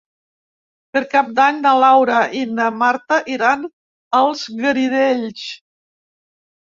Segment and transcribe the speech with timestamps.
[0.95, 3.65] Per Cap d'Any na Laura i na Marta iran
[4.21, 5.45] als Garidells.